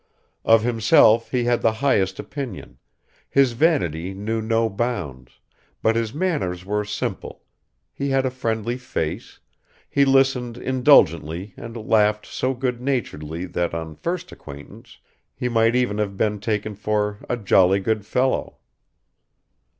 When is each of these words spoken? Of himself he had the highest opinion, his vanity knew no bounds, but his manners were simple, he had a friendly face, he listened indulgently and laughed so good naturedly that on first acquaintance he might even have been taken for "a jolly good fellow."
Of 0.43 0.63
himself 0.63 1.29
he 1.29 1.43
had 1.43 1.61
the 1.61 1.73
highest 1.73 2.17
opinion, 2.17 2.79
his 3.29 3.51
vanity 3.51 4.15
knew 4.15 4.41
no 4.41 4.67
bounds, 4.67 5.39
but 5.83 5.95
his 5.95 6.11
manners 6.11 6.65
were 6.65 6.83
simple, 6.85 7.43
he 7.93 8.09
had 8.09 8.25
a 8.25 8.31
friendly 8.31 8.79
face, 8.79 9.39
he 9.87 10.03
listened 10.03 10.57
indulgently 10.57 11.53
and 11.55 11.77
laughed 11.77 12.25
so 12.25 12.55
good 12.55 12.81
naturedly 12.81 13.45
that 13.45 13.75
on 13.75 13.93
first 13.95 14.31
acquaintance 14.31 14.97
he 15.35 15.47
might 15.47 15.75
even 15.75 15.99
have 15.99 16.17
been 16.17 16.39
taken 16.39 16.73
for 16.73 17.19
"a 17.29 17.37
jolly 17.37 17.79
good 17.79 18.03
fellow." 18.03 18.57